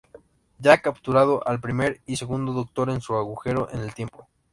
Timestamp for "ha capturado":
0.73-1.47